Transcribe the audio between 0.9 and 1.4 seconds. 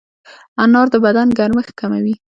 د بدن